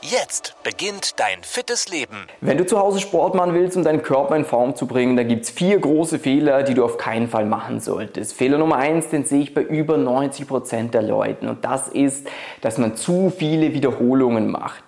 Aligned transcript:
Jetzt 0.00 0.54
beginnt 0.62 1.18
dein 1.18 1.42
fittes 1.42 1.88
Leben. 1.88 2.28
Wenn 2.40 2.56
du 2.56 2.64
zu 2.64 2.78
Hause 2.78 3.00
Sport 3.00 3.34
machen 3.34 3.52
willst, 3.54 3.76
um 3.76 3.82
deinen 3.82 4.02
Körper 4.02 4.36
in 4.36 4.44
Form 4.44 4.76
zu 4.76 4.86
bringen, 4.86 5.16
dann 5.16 5.26
gibt 5.26 5.44
es 5.44 5.50
vier 5.50 5.76
große 5.76 6.20
Fehler, 6.20 6.62
die 6.62 6.74
du 6.74 6.84
auf 6.84 6.98
keinen 6.98 7.26
Fall 7.26 7.46
machen 7.46 7.80
solltest. 7.80 8.34
Fehler 8.34 8.58
Nummer 8.58 8.76
eins, 8.76 9.08
den 9.08 9.24
sehe 9.24 9.40
ich 9.40 9.54
bei 9.54 9.60
über 9.60 9.96
90 9.96 10.46
Prozent 10.46 10.94
der 10.94 11.02
Leuten. 11.02 11.48
Und 11.48 11.64
das 11.64 11.88
ist, 11.88 12.28
dass 12.60 12.78
man 12.78 12.94
zu 12.94 13.32
viele 13.36 13.74
Wiederholungen 13.74 14.48
macht. 14.52 14.84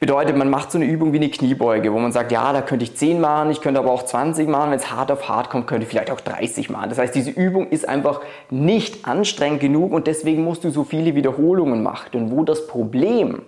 Bedeutet, 0.00 0.36
man 0.38 0.48
macht 0.48 0.72
so 0.72 0.78
eine 0.78 0.86
Übung 0.86 1.12
wie 1.12 1.18
eine 1.18 1.28
Kniebeuge, 1.28 1.92
wo 1.92 1.98
man 1.98 2.12
sagt, 2.12 2.32
ja, 2.32 2.52
da 2.54 2.62
könnte 2.62 2.84
ich 2.84 2.96
10 2.96 3.20
machen, 3.20 3.50
ich 3.50 3.60
könnte 3.60 3.80
aber 3.80 3.90
auch 3.90 4.04
20 4.04 4.48
machen, 4.48 4.70
wenn 4.70 4.78
es 4.78 4.90
hart 4.90 5.10
auf 5.10 5.28
hart 5.28 5.50
kommt, 5.50 5.66
könnte 5.66 5.84
ich 5.84 5.90
vielleicht 5.90 6.10
auch 6.10 6.20
30 6.20 6.70
machen. 6.70 6.88
Das 6.88 6.98
heißt, 6.98 7.14
diese 7.14 7.30
Übung 7.30 7.68
ist 7.68 7.86
einfach 7.86 8.22
nicht 8.48 9.06
anstrengend 9.06 9.60
genug 9.60 9.92
und 9.92 10.06
deswegen 10.06 10.44
musst 10.44 10.64
du 10.64 10.70
so 10.70 10.84
viele 10.84 11.14
Wiederholungen 11.14 11.82
machen. 11.82 12.10
Und 12.14 12.30
wo 12.30 12.42
das 12.42 12.66
Problem 12.66 13.42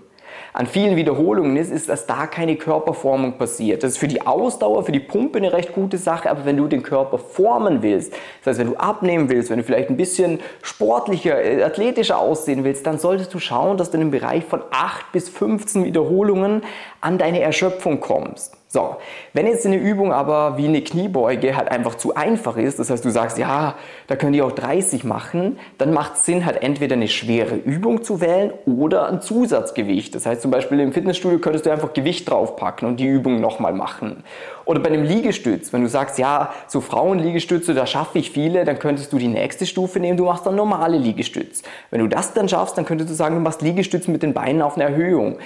an 0.53 0.67
vielen 0.67 0.97
Wiederholungen 0.97 1.57
ist, 1.57 1.71
ist, 1.71 1.89
dass 1.89 2.07
da 2.07 2.27
keine 2.27 2.57
Körperformung 2.57 3.39
passiert. 3.39 3.83
Das 3.83 3.93
ist 3.93 3.99
für 3.99 4.09
die 4.09 4.27
Ausdauer, 4.27 4.85
für 4.85 4.93
die 4.93 5.01
Pumpe 5.01 5.39
eine 5.39 5.53
recht 5.53 5.73
gute 5.73 5.99
Sache, 5.99 6.31
aber 6.31 6.45
wenn 6.45 6.57
du 6.57 6.67
den 6.67 6.83
Körper 6.83 7.19
formen 7.19 7.83
willst, 7.83 8.13
das 8.45 8.53
heißt, 8.53 8.59
wenn 8.61 8.69
du 8.69 8.77
abnehmen 8.77 9.29
willst, 9.29 9.51
wenn 9.51 9.59
du 9.59 9.65
vielleicht 9.65 9.91
ein 9.91 9.97
bisschen 9.97 10.41
sportlicher, 10.63 11.43
äh, 11.43 11.63
athletischer 11.63 12.19
aussehen 12.19 12.65
willst, 12.65 12.87
dann 12.87 12.99
solltest 12.99 13.33
du 13.35 13.39
schauen, 13.39 13.77
dass 13.77 13.91
du 13.91 13.97
in 13.97 14.03
einem 14.03 14.11
Bereich 14.11 14.45
von 14.45 14.63
8 14.71 15.13
bis 15.13 15.29
15 15.29 15.85
Wiederholungen 15.85 16.63
an 17.01 17.19
deine 17.19 17.41
Erschöpfung 17.41 18.01
kommst. 18.01 18.59
So, 18.71 18.97
wenn 19.33 19.47
jetzt 19.47 19.65
eine 19.65 19.77
Übung 19.77 20.13
aber 20.13 20.59
wie 20.59 20.67
eine 20.67 20.83
Kniebeuge 20.83 21.57
halt 21.57 21.71
einfach 21.71 21.95
zu 21.95 22.15
einfach 22.15 22.59
ist, 22.59 22.79
das 22.79 22.91
heißt 22.91 23.03
du 23.03 23.09
sagst, 23.09 23.39
ja, 23.39 23.77
da 24.09 24.15
können 24.15 24.35
die 24.35 24.43
auch 24.43 24.53
30 24.53 25.05
machen, 25.05 25.59
dann 25.79 25.95
macht 25.95 26.17
es 26.17 26.27
Sinn 26.27 26.45
halt 26.45 26.63
entweder 26.63 26.95
eine 26.95 27.09
schwere 27.09 27.55
Übung 27.55 28.03
zu 28.03 28.21
wählen 28.21 28.53
oder 28.67 29.09
ein 29.09 29.23
Zusatzgewicht. 29.23 30.15
Das 30.15 30.27
heißt 30.27 30.43
zum 30.43 30.51
Beispiel 30.51 30.81
im 30.81 30.93
Fitnessstudio 30.93 31.39
könntest 31.39 31.65
du 31.65 31.71
einfach 31.71 31.95
Gewicht 31.95 32.29
draufpacken 32.29 32.87
und 32.87 33.01
die 33.01 33.07
Übung 33.07 33.41
nochmal 33.41 33.73
machen. 33.73 34.23
Oder 34.67 34.81
bei 34.81 34.91
einem 34.91 35.03
Liegestütz, 35.03 35.73
wenn 35.73 35.81
du 35.81 35.89
sagst, 35.89 36.19
ja, 36.19 36.53
so 36.67 36.83
Frauenliegestütze, 36.83 37.73
da 37.73 37.87
schaffe 37.87 38.19
ich 38.19 38.33
viele, 38.33 38.67
dann 38.67 38.79
könntest 38.79 39.15
du 39.15 39.19
die 39.19 39.29
nächste 39.29 39.65
Stufe 39.65 39.99
nehmen, 39.99 40.19
du 40.19 40.27
machst 40.27 40.45
dann 40.45 40.57
normale 40.57 40.99
Liegestütz. 40.99 41.63
Wenn 41.91 42.01
du 42.01 42.07
das 42.07 42.35
dann 42.35 42.51
schaffst, 42.51 42.77
dann 42.77 42.85
könntest 42.85 43.09
du 43.09 43.15
sagen, 43.15 43.35
du 43.35 43.41
machst 43.41 43.63
Liegestütz 43.63 44.09
mit 44.09 44.23
den 44.23 44.35
Beinen 44.35 44.61
auf 44.61 44.75
eine 44.75 44.85
Erhöhung. 44.85 45.39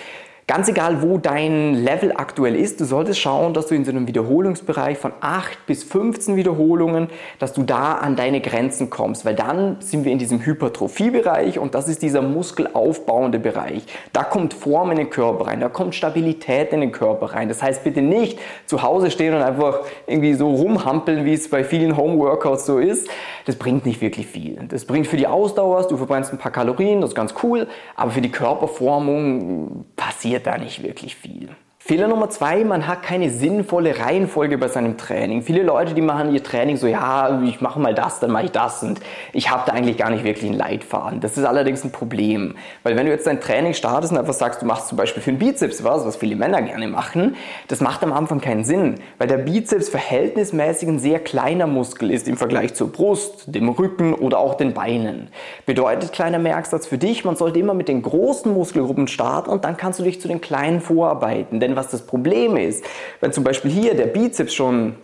Ganz 0.48 0.69
egal, 0.69 1.03
wo 1.03 1.19
dein 1.19 1.73
Level 1.75 2.12
aktuell 2.17 2.57
ist, 2.57 2.81
du 2.81 2.85
solltest 2.85 3.21
schauen, 3.21 3.55
dass 3.55 3.69
du 3.69 3.77
in 3.77 3.85
so 3.85 3.93
einem 3.93 4.09
Wiederholungsbereich 4.09 4.99
von 4.99 5.12
8 5.21 5.67
bis 5.67 5.84
15 5.84 6.34
Wiederholungen, 6.34 7.11
dass 7.39 7.53
du 7.53 7.62
da 7.62 7.93
an 7.95 8.17
deine 8.17 8.41
Grenzen 8.41 8.91
kommst, 8.91 9.25
weil 9.25 9.37
dann 9.37 9.77
sind 9.79 10.05
wir 10.05 10.11
in 10.11 10.19
diesem 10.19 10.45
Hypertrophiebereich 10.45 11.61
und 11.61 11.77
das 11.77 11.87
ist 11.87 12.03
dieser 12.03 12.23
muskelaufbauende 12.23 13.39
Bereich. 13.39 13.84
Da 14.12 14.25
kommt 14.25 14.53
Form 14.53 14.91
in 14.91 14.97
den 14.97 15.11
Körper 15.11 15.47
rein, 15.47 15.61
da 15.61 15.69
kommt 15.69 15.95
Stabilität 15.95 16.73
in 16.73 16.81
den 16.81 16.91
Körper 16.91 17.34
rein. 17.34 17.49
Das 17.49 17.62
heißt, 17.62 17.84
bitte 17.84 18.03
nicht 18.03 18.41
zu 18.67 18.83
Hause 18.83 19.12
stehen 19.12 19.34
und 19.34 19.43
einfach 19.43 19.83
irgendwie 20.09 20.34
so 20.34 20.51
rumhampeln, 20.51 21.25
wie 21.25 21.34
es 21.34 21.49
bei 21.49 21.62
vielen 21.62 21.97
Homeworkouts 21.97 22.67
so 22.67 22.81
ist. 22.81 23.09
Das 23.47 23.55
bringt 23.55 23.87
nicht 23.87 24.01
wirklich 24.01 24.27
viel. 24.27 24.59
Das 24.69 24.87
bringt 24.87 25.06
für 25.06 25.17
die 25.17 25.28
Ausdauer, 25.28 25.87
du 25.87 25.97
verbrennst 25.97 26.33
ein 26.33 26.39
paar 26.39 26.53
Kalorien, 26.53 27.00
das 27.00 27.11
ist 27.11 27.16
ganz 27.16 27.33
cool, 27.45 27.69
aber 27.95 28.11
für 28.11 28.21
die 28.21 28.33
Körperformung 28.33 29.84
passiert 29.95 30.31
passiert 30.32 30.47
da 30.47 30.59
nicht 30.59 30.82
wirklich 30.82 31.15
viel. 31.15 31.50
Fehler 31.84 32.06
Nummer 32.06 32.31
zwei, 32.31 32.62
man 32.62 32.87
hat 32.87 33.03
keine 33.03 33.28
sinnvolle 33.28 33.98
Reihenfolge 33.98 34.56
bei 34.56 34.69
seinem 34.69 34.97
Training. 34.97 35.43
Viele 35.43 35.65
Leute, 35.65 35.94
die 35.94 36.00
machen 36.00 36.32
ihr 36.32 36.41
Training 36.41 36.76
so, 36.76 36.87
ja, 36.87 37.43
ich 37.43 37.60
mache 37.60 37.81
mal 37.81 37.93
das, 37.93 38.20
dann 38.20 38.31
mache 38.31 38.44
ich 38.44 38.53
das 38.53 38.84
und 38.84 39.00
ich 39.32 39.50
habe 39.50 39.65
da 39.66 39.72
eigentlich 39.72 39.97
gar 39.97 40.09
nicht 40.09 40.22
wirklich 40.22 40.48
einen 40.48 40.56
Leitfaden. 40.56 41.19
Das 41.19 41.37
ist 41.37 41.44
allerdings 41.44 41.82
ein 41.82 41.91
Problem, 41.91 42.54
weil 42.84 42.94
wenn 42.94 43.06
du 43.06 43.10
jetzt 43.10 43.26
dein 43.26 43.41
Training 43.41 43.75
startest 43.75 44.12
und 44.12 44.19
einfach 44.21 44.32
sagst, 44.32 44.62
du 44.62 44.66
machst 44.66 44.87
zum 44.87 44.97
Beispiel 44.97 45.25
für 45.25 45.32
den 45.32 45.41
Bizeps 45.41 45.82
was, 45.82 46.06
was 46.06 46.15
viele 46.15 46.37
Männer 46.37 46.62
gerne 46.62 46.87
machen, 46.87 47.34
das 47.66 47.81
macht 47.81 48.04
am 48.04 48.12
Anfang 48.12 48.41
keinen 48.41 48.62
Sinn, 48.62 49.00
weil 49.19 49.26
der 49.26 49.38
Bizeps 49.38 49.88
verhältnismäßig 49.88 50.88
ein 50.88 50.98
sehr 51.00 51.19
kleiner 51.19 51.66
Muskel 51.66 52.12
ist 52.12 52.28
im 52.28 52.37
Vergleich 52.37 52.75
zur 52.75 52.92
Brust, 52.92 53.47
dem 53.48 53.69
Rücken 53.69 54.15
oder 54.15 54.38
auch 54.38 54.54
den 54.54 54.72
Beinen. 54.72 55.31
Bedeutet 55.66 56.12
kleiner 56.12 56.38
Merksatz 56.38 56.87
für 56.87 56.98
dich, 56.98 57.25
man 57.25 57.34
sollte 57.34 57.59
immer 57.59 57.75
mit 57.75 57.88
den 57.88 58.03
großen 58.03 58.54
Muskelgruppen 58.54 59.09
starten 59.09 59.50
und 59.50 59.65
dann 59.65 59.76
kannst 59.76 59.98
du 59.98 60.04
dich 60.04 60.21
zu 60.21 60.28
den 60.28 60.41
kleinen 60.41 60.81
vorarbeiten, 60.81 61.59
denn 61.59 61.72
denn 61.72 61.77
was 61.77 61.88
das 61.88 62.03
Problem 62.03 62.56
ist, 62.56 62.84
wenn 63.21 63.33
zum 63.33 63.44
Beispiel 63.44 63.71
hier 63.71 63.94
der 63.94 64.06
Bizeps 64.06 64.55
schon 64.55 64.94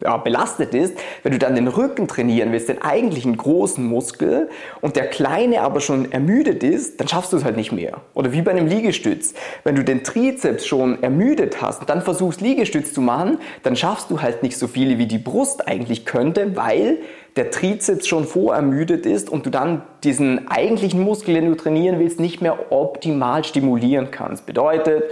ja, 0.00 0.16
belastet 0.16 0.74
ist, 0.74 0.96
wenn 1.24 1.32
du 1.32 1.38
dann 1.38 1.56
den 1.56 1.66
Rücken 1.66 2.06
trainieren 2.06 2.52
willst, 2.52 2.68
den 2.68 2.82
eigentlichen 2.82 3.36
großen 3.36 3.84
Muskel 3.84 4.48
und 4.80 4.94
der 4.94 5.08
kleine 5.08 5.62
aber 5.62 5.80
schon 5.80 6.12
ermüdet 6.12 6.62
ist, 6.62 7.00
dann 7.00 7.08
schaffst 7.08 7.32
du 7.32 7.36
es 7.36 7.44
halt 7.44 7.56
nicht 7.56 7.72
mehr. 7.72 8.00
Oder 8.14 8.32
wie 8.32 8.42
bei 8.42 8.52
einem 8.52 8.68
Liegestütz. 8.68 9.34
Wenn 9.64 9.74
du 9.74 9.82
den 9.82 10.04
Trizeps 10.04 10.66
schon 10.66 11.02
ermüdet 11.02 11.60
hast 11.60 11.80
und 11.80 11.90
dann 11.90 12.02
versuchst 12.02 12.40
Liegestütz 12.40 12.92
zu 12.92 13.00
machen, 13.00 13.38
dann 13.64 13.74
schaffst 13.74 14.10
du 14.10 14.22
halt 14.22 14.44
nicht 14.44 14.56
so 14.56 14.68
viele 14.68 14.98
wie 14.98 15.06
die 15.06 15.18
Brust 15.18 15.66
eigentlich 15.66 16.04
könnte, 16.04 16.54
weil 16.56 16.98
der 17.34 17.50
Trizeps 17.50 18.06
schon 18.06 18.24
vorermüdet 18.24 19.04
ist 19.04 19.28
und 19.28 19.46
du 19.46 19.50
dann 19.50 19.82
diesen 20.04 20.48
eigentlichen 20.48 21.02
Muskel, 21.02 21.34
den 21.34 21.46
du 21.46 21.56
trainieren 21.56 21.98
willst, 21.98 22.20
nicht 22.20 22.40
mehr 22.40 22.72
optimal 22.72 23.44
stimulieren 23.44 24.10
kannst. 24.10 24.46
Bedeutet, 24.46 25.04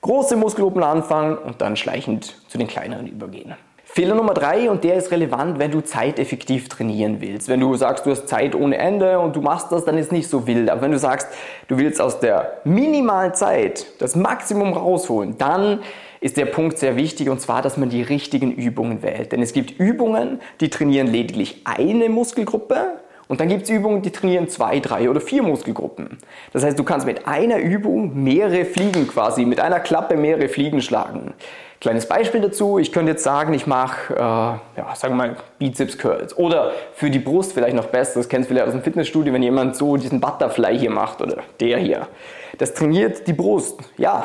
große 0.00 0.36
Muskelgruppen 0.36 0.82
anfangen 0.82 1.36
und 1.36 1.60
dann 1.60 1.76
schleichend 1.76 2.36
zu 2.48 2.58
den 2.58 2.66
kleineren 2.68 3.06
übergehen. 3.06 3.54
Fehler 3.92 4.14
Nummer 4.14 4.34
drei, 4.34 4.70
und 4.70 4.84
der 4.84 4.94
ist 4.94 5.10
relevant, 5.10 5.58
wenn 5.58 5.72
du 5.72 5.80
zeiteffektiv 5.80 6.68
trainieren 6.68 7.20
willst. 7.20 7.48
Wenn 7.48 7.58
du 7.58 7.74
sagst, 7.74 8.06
du 8.06 8.10
hast 8.12 8.28
Zeit 8.28 8.54
ohne 8.54 8.78
Ende 8.78 9.18
und 9.18 9.34
du 9.34 9.40
machst 9.40 9.72
das, 9.72 9.84
dann 9.84 9.98
ist 9.98 10.12
nicht 10.12 10.28
so 10.28 10.46
wild. 10.46 10.70
Aber 10.70 10.82
wenn 10.82 10.92
du 10.92 10.98
sagst, 10.98 11.26
du 11.66 11.76
willst 11.76 12.00
aus 12.00 12.20
der 12.20 12.60
minimalen 12.62 13.34
Zeit 13.34 13.86
das 13.98 14.14
Maximum 14.14 14.74
rausholen, 14.74 15.38
dann 15.38 15.80
ist 16.20 16.36
der 16.36 16.46
Punkt 16.46 16.78
sehr 16.78 16.94
wichtig 16.94 17.30
und 17.30 17.40
zwar, 17.40 17.62
dass 17.62 17.76
man 17.78 17.88
die 17.88 18.02
richtigen 18.02 18.52
Übungen 18.52 19.02
wählt. 19.02 19.32
Denn 19.32 19.42
es 19.42 19.52
gibt 19.52 19.72
Übungen, 19.80 20.40
die 20.60 20.70
trainieren 20.70 21.08
lediglich 21.08 21.62
eine 21.64 22.08
Muskelgruppe 22.08 23.00
und 23.30 23.38
dann 23.38 23.48
gibt 23.48 23.62
es 23.62 23.70
Übungen, 23.70 24.02
die 24.02 24.10
trainieren 24.10 24.48
zwei, 24.48 24.80
drei 24.80 25.08
oder 25.08 25.20
vier 25.20 25.44
Muskelgruppen. 25.44 26.18
Das 26.52 26.64
heißt, 26.64 26.76
du 26.76 26.82
kannst 26.82 27.06
mit 27.06 27.28
einer 27.28 27.58
Übung 27.58 28.24
mehrere 28.24 28.64
Fliegen 28.64 29.06
quasi, 29.06 29.44
mit 29.44 29.60
einer 29.60 29.78
Klappe 29.78 30.16
mehrere 30.16 30.48
Fliegen 30.48 30.82
schlagen. 30.82 31.32
Kleines 31.80 32.08
Beispiel 32.08 32.40
dazu, 32.40 32.80
ich 32.80 32.90
könnte 32.90 33.12
jetzt 33.12 33.22
sagen, 33.22 33.54
ich 33.54 33.68
mache, 33.68 34.14
äh, 34.14 34.18
ja, 34.18 34.94
sagen 34.94 35.14
wir 35.14 35.28
mal, 35.28 35.36
Bizeps 35.60 35.96
Curls. 35.96 36.36
Oder 36.36 36.72
für 36.92 37.08
die 37.08 37.20
Brust 37.20 37.52
vielleicht 37.52 37.76
noch 37.76 37.86
besser, 37.86 38.18
das 38.18 38.28
kennst 38.28 38.50
du 38.50 38.54
vielleicht 38.54 38.66
aus 38.66 38.74
dem 38.74 38.82
Fitnessstudio, 38.82 39.32
wenn 39.32 39.44
jemand 39.44 39.76
so 39.76 39.96
diesen 39.96 40.20
Butterfly 40.20 40.76
hier 40.76 40.90
macht 40.90 41.22
oder 41.22 41.36
der 41.60 41.78
hier. 41.78 42.08
Das 42.58 42.74
trainiert 42.74 43.28
die 43.28 43.32
Brust, 43.32 43.78
ja. 43.96 44.24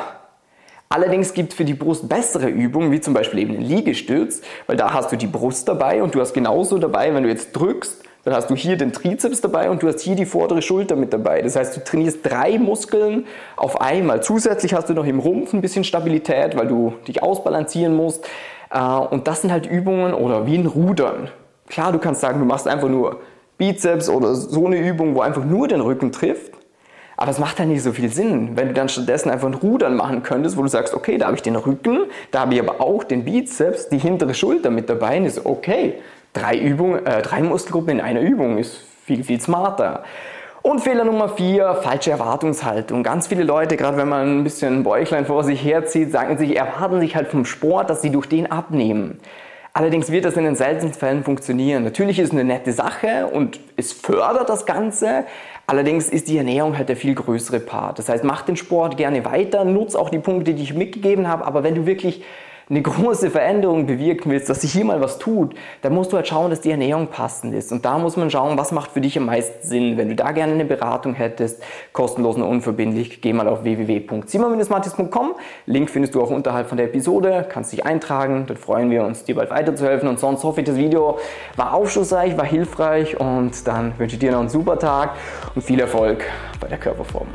Allerdings 0.88 1.32
gibt 1.32 1.52
es 1.52 1.56
für 1.56 1.64
die 1.64 1.74
Brust 1.74 2.08
bessere 2.08 2.48
Übungen, 2.48 2.90
wie 2.90 3.00
zum 3.00 3.14
Beispiel 3.14 3.38
eben 3.38 3.52
den 3.52 3.62
Liegestütz, 3.62 4.42
weil 4.66 4.76
da 4.76 4.92
hast 4.92 5.12
du 5.12 5.16
die 5.16 5.28
Brust 5.28 5.68
dabei 5.68 6.02
und 6.02 6.12
du 6.12 6.20
hast 6.20 6.32
genauso 6.32 6.78
dabei, 6.78 7.14
wenn 7.14 7.22
du 7.22 7.28
jetzt 7.28 7.52
drückst, 7.52 8.02
dann 8.26 8.34
hast 8.34 8.50
du 8.50 8.56
hier 8.56 8.76
den 8.76 8.92
Trizeps 8.92 9.40
dabei 9.40 9.70
und 9.70 9.84
du 9.84 9.86
hast 9.86 10.00
hier 10.00 10.16
die 10.16 10.26
vordere 10.26 10.60
Schulter 10.60 10.96
mit 10.96 11.12
dabei. 11.12 11.42
Das 11.42 11.54
heißt, 11.54 11.76
du 11.76 11.84
trainierst 11.84 12.28
drei 12.28 12.58
Muskeln 12.58 13.24
auf 13.56 13.80
einmal. 13.80 14.20
Zusätzlich 14.20 14.74
hast 14.74 14.88
du 14.88 14.94
noch 14.94 15.06
im 15.06 15.20
Rumpf 15.20 15.52
ein 15.52 15.60
bisschen 15.60 15.84
Stabilität, 15.84 16.56
weil 16.56 16.66
du 16.66 16.94
dich 17.06 17.22
ausbalancieren 17.22 17.94
musst. 17.94 18.26
Äh, 18.72 18.80
und 18.80 19.28
das 19.28 19.42
sind 19.42 19.52
halt 19.52 19.66
Übungen 19.66 20.12
oder 20.12 20.44
wie 20.44 20.58
ein 20.58 20.66
Rudern. 20.66 21.28
Klar, 21.68 21.92
du 21.92 22.00
kannst 22.00 22.20
sagen, 22.20 22.40
du 22.40 22.44
machst 22.44 22.66
einfach 22.66 22.88
nur 22.88 23.20
Bizeps 23.58 24.08
oder 24.08 24.34
so 24.34 24.66
eine 24.66 24.78
Übung, 24.78 25.14
wo 25.14 25.20
einfach 25.20 25.44
nur 25.44 25.68
den 25.68 25.80
Rücken 25.80 26.10
trifft. 26.10 26.50
Aber 27.16 27.30
es 27.30 27.38
macht 27.38 27.60
halt 27.60 27.68
nicht 27.68 27.84
so 27.84 27.92
viel 27.92 28.10
Sinn, 28.10 28.56
wenn 28.56 28.68
du 28.68 28.74
dann 28.74 28.88
stattdessen 28.88 29.30
einfach 29.30 29.46
ein 29.46 29.54
Rudern 29.54 29.94
machen 29.94 30.24
könntest, 30.24 30.56
wo 30.56 30.62
du 30.62 30.68
sagst, 30.68 30.94
okay, 30.94 31.16
da 31.16 31.26
habe 31.26 31.36
ich 31.36 31.42
den 31.42 31.54
Rücken, 31.54 32.06
da 32.32 32.40
habe 32.40 32.54
ich 32.54 32.60
aber 32.60 32.80
auch 32.80 33.04
den 33.04 33.24
Bizeps, 33.24 33.88
die 33.88 33.98
hintere 33.98 34.34
Schulter 34.34 34.70
mit 34.70 34.90
dabei. 34.90 35.16
Und 35.16 35.26
ist 35.26 35.46
okay, 35.46 35.94
drei, 36.36 36.56
Übungen, 36.56 37.04
äh, 37.06 37.22
drei 37.22 37.42
Muskelgruppen 37.42 37.90
in 37.90 38.00
einer 38.00 38.20
Übung 38.20 38.58
ist 38.58 38.82
viel, 39.04 39.24
viel 39.24 39.40
smarter. 39.40 40.04
Und 40.62 40.80
Fehler 40.80 41.04
Nummer 41.04 41.28
vier, 41.28 41.76
falsche 41.82 42.10
Erwartungshaltung. 42.10 43.02
Ganz 43.02 43.28
viele 43.28 43.44
Leute, 43.44 43.76
gerade 43.76 43.96
wenn 43.96 44.08
man 44.08 44.40
ein 44.40 44.44
bisschen 44.44 44.78
ein 44.78 44.82
Bäuchlein 44.82 45.26
vor 45.26 45.44
sich 45.44 45.64
herzieht, 45.64 46.10
sagen 46.10 46.38
sich, 46.38 46.56
erwarten 46.56 47.00
sich 47.00 47.14
halt 47.14 47.28
vom 47.28 47.44
Sport, 47.44 47.88
dass 47.88 48.02
sie 48.02 48.10
durch 48.10 48.26
den 48.26 48.50
abnehmen. 48.50 49.20
Allerdings 49.72 50.10
wird 50.10 50.24
das 50.24 50.36
in 50.36 50.44
den 50.44 50.56
seltensten 50.56 50.98
Fällen 50.98 51.22
funktionieren. 51.22 51.84
Natürlich 51.84 52.18
ist 52.18 52.28
es 52.28 52.32
eine 52.32 52.44
nette 52.44 52.72
Sache 52.72 53.26
und 53.26 53.60
es 53.76 53.92
fördert 53.92 54.48
das 54.48 54.66
Ganze, 54.66 55.24
Allerdings 55.68 56.08
ist 56.08 56.28
die 56.28 56.38
Ernährung 56.38 56.78
halt 56.78 56.88
der 56.88 56.96
viel 56.96 57.14
größere 57.14 57.58
Part. 57.58 57.98
Das 57.98 58.08
heißt, 58.08 58.22
mach 58.22 58.42
den 58.42 58.56
Sport 58.56 58.96
gerne 58.96 59.24
weiter, 59.24 59.64
nutz 59.64 59.96
auch 59.96 60.10
die 60.10 60.20
Punkte, 60.20 60.54
die 60.54 60.62
ich 60.62 60.74
mitgegeben 60.74 61.26
habe, 61.26 61.44
aber 61.44 61.64
wenn 61.64 61.74
du 61.74 61.86
wirklich 61.86 62.22
eine 62.68 62.82
große 62.82 63.30
Veränderung 63.30 63.86
bewirken 63.86 64.30
willst, 64.32 64.50
dass 64.50 64.62
sich 64.62 64.72
hier 64.72 64.84
mal 64.84 65.00
was 65.00 65.18
tut, 65.18 65.54
dann 65.82 65.94
musst 65.94 66.12
du 66.12 66.16
halt 66.16 66.26
schauen, 66.26 66.50
dass 66.50 66.60
die 66.60 66.72
Ernährung 66.72 67.06
passend 67.06 67.54
ist. 67.54 67.70
Und 67.70 67.84
da 67.84 67.96
muss 67.96 68.16
man 68.16 68.28
schauen, 68.28 68.58
was 68.58 68.72
macht 68.72 68.90
für 68.90 69.00
dich 69.00 69.16
am 69.16 69.26
meisten 69.26 69.66
Sinn. 69.66 69.96
Wenn 69.96 70.08
du 70.08 70.16
da 70.16 70.32
gerne 70.32 70.52
eine 70.52 70.64
Beratung 70.64 71.14
hättest, 71.14 71.62
kostenlos 71.92 72.34
und 72.34 72.42
unverbindlich, 72.42 73.20
geh 73.20 73.32
mal 73.32 73.46
auf 73.46 73.62
www.simon-matis.com. 73.62 75.34
Link 75.66 75.90
findest 75.90 76.16
du 76.16 76.22
auch 76.22 76.30
unterhalb 76.30 76.68
von 76.68 76.76
der 76.76 76.86
Episode, 76.86 77.46
kannst 77.48 77.72
dich 77.72 77.86
eintragen, 77.86 78.46
dann 78.48 78.56
freuen 78.56 78.90
wir 78.90 79.04
uns, 79.04 79.22
dir 79.22 79.36
bald 79.36 79.50
weiterzuhelfen. 79.50 80.08
Und 80.08 80.18
sonst 80.18 80.42
hoffe 80.42 80.60
ich, 80.60 80.66
das 80.66 80.76
Video 80.76 81.18
war 81.54 81.72
aufschlussreich, 81.72 82.36
war 82.36 82.46
hilfreich 82.46 83.20
und 83.20 83.64
dann 83.68 83.96
wünsche 83.96 84.16
ich 84.16 84.20
dir 84.20 84.32
noch 84.32 84.40
einen 84.40 84.48
super 84.48 84.76
Tag 84.76 85.10
und 85.54 85.62
viel 85.62 85.78
Erfolg 85.78 86.24
bei 86.58 86.66
der 86.66 86.78
Körperformung. 86.78 87.34